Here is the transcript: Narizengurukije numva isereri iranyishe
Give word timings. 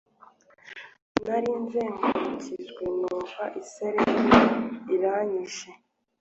Narizengurukije 1.25 2.83
numva 2.99 3.43
isereri 3.61 4.13
iranyishe 4.95 5.69